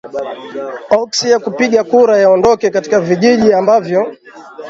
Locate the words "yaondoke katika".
2.17-2.99